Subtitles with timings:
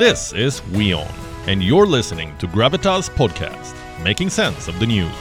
[0.00, 1.06] This is WION,
[1.46, 5.14] and you're listening to Gravitas Podcast, making sense of the news.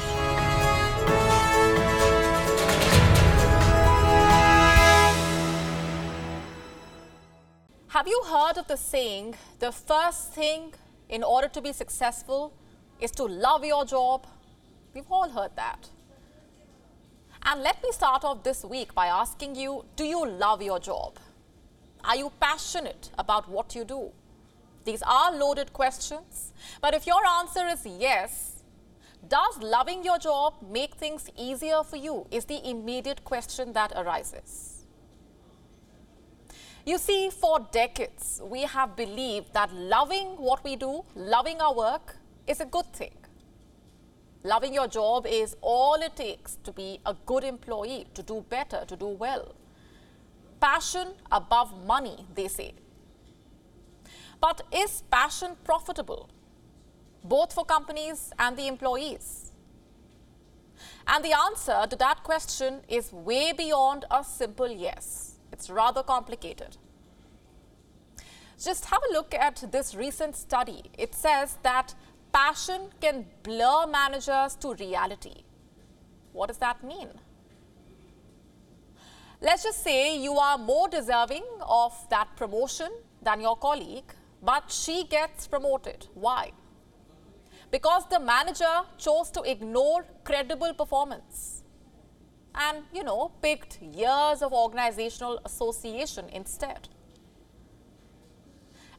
[7.90, 10.74] Have you heard of the saying, the first thing
[11.10, 12.54] in order to be successful
[13.02, 14.28] is to love your job?
[14.94, 15.90] We've all heard that.
[17.44, 21.20] And let me start off this week by asking you do you love your job?
[22.06, 24.14] Are you passionate about what you do?
[24.90, 28.64] These are loaded questions, but if your answer is yes,
[29.28, 32.26] does loving your job make things easier for you?
[32.32, 34.88] Is the immediate question that arises.
[36.88, 42.16] You see, for decades, we have believed that loving what we do, loving our work,
[42.48, 43.14] is a good thing.
[44.44, 48.86] Loving your job is all it takes to be a good employee, to do better,
[48.88, 49.54] to do well.
[50.60, 52.74] Passion above money, they say.
[54.42, 56.30] But is passion profitable,
[57.24, 59.52] both for companies and the employees?
[61.08, 65.36] And the answer to that question is way beyond a simple yes.
[65.52, 66.78] It's rather complicated.
[68.62, 70.84] Just have a look at this recent study.
[70.98, 71.96] It says that
[72.32, 75.44] passion can blur managers to reality.
[76.34, 77.10] What does that mean?
[79.42, 85.06] Let's just say you are more deserving of that promotion than your colleague, but she
[85.06, 86.08] gets promoted.
[86.14, 86.52] Why?
[87.72, 91.64] Because the manager chose to ignore credible performance
[92.56, 96.90] and, you know, picked years of organizational association instead.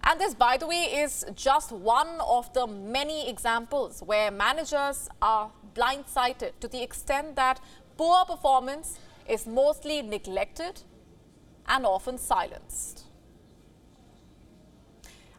[0.04, 5.52] And this, by the way, is just one of the many examples where managers are
[5.74, 7.60] blindsided to the extent that
[7.96, 10.82] poor performance is mostly neglected
[11.66, 13.04] and often silenced.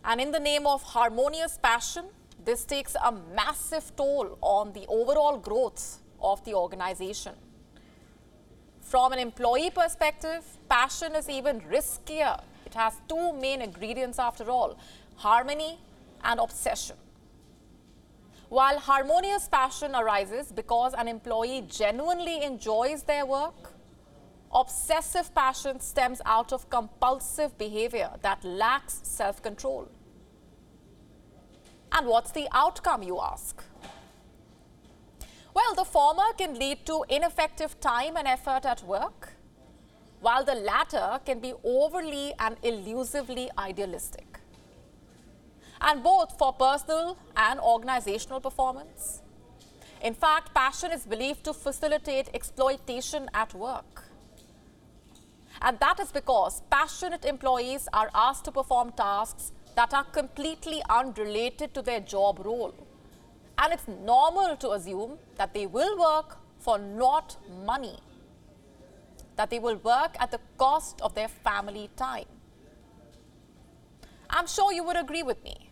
[0.04, 2.06] And in the name of harmonious passion,
[2.44, 7.34] this takes a massive toll on the overall growth of the organization.
[8.82, 12.42] From an employee perspective, passion is even riskier.
[12.66, 14.78] It has two main ingredients after all
[15.16, 15.78] harmony
[16.24, 16.96] and obsession.
[18.50, 23.74] While harmonious passion arises because an employee genuinely enjoys their work,
[24.54, 29.90] obsessive passion stems out of compulsive behavior that lacks self control.
[31.92, 33.64] And what's the outcome, you ask?
[35.54, 39.34] Well, the former can lead to ineffective time and effort at work,
[40.22, 44.40] while the latter can be overly and elusively idealistic.
[45.82, 49.22] And both for personal and organizational performance.
[50.02, 54.01] In fact, passion is believed to facilitate exploitation at work.
[55.62, 61.74] And that is because passionate employees are asked to perform tasks that are completely unrelated
[61.74, 62.74] to their job role.
[63.58, 68.00] And it's normal to assume that they will work for not money,
[69.36, 72.26] that they will work at the cost of their family time.
[74.30, 75.72] I'm sure you would agree with me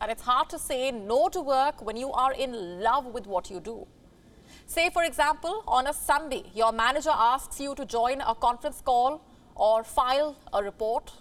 [0.00, 3.50] that it's hard to say no to work when you are in love with what
[3.50, 3.86] you do.
[4.66, 9.22] Say, for example, on a Sunday, your manager asks you to join a conference call
[9.54, 11.12] or file a report.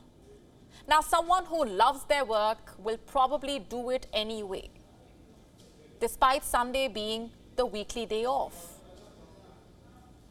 [0.87, 4.69] Now, someone who loves their work will probably do it anyway,
[5.99, 8.79] despite Sunday being the weekly day off.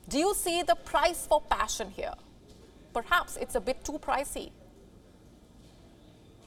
[0.09, 2.15] Do you see the price for passion here?
[2.93, 4.51] Perhaps it's a bit too pricey.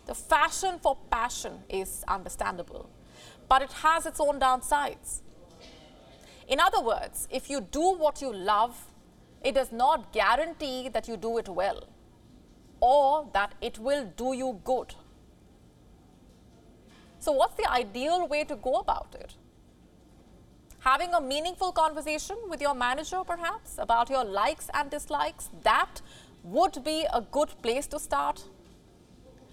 [0.05, 2.89] The fashion for passion is understandable,
[3.49, 5.21] but it has its own downsides.
[6.47, 8.75] In other words, if you do what you love,
[9.41, 11.83] it does not guarantee that you do it well
[12.79, 14.93] or that it will do you good.
[17.19, 19.33] So, what's the ideal way to go about it?
[20.79, 26.01] Having a meaningful conversation with your manager, perhaps, about your likes and dislikes, that
[26.43, 28.43] would be a good place to start.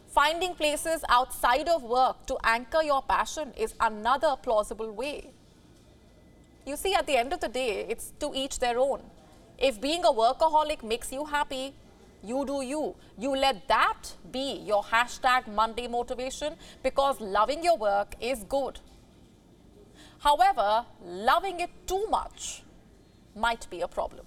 [0.06, 5.32] Finding places outside of work to anchor your passion is another plausible way.
[6.66, 9.02] You see, at the end of the day, it's to each their own.
[9.58, 11.74] If being a workaholic makes you happy,
[12.22, 12.94] you do you.
[13.18, 18.80] You let that be your hashtag Monday motivation because loving your work is good.
[20.18, 22.62] However, loving it too much
[23.36, 24.24] might be a problem.